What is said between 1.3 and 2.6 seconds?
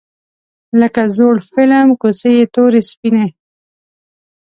فیلم کوڅې یې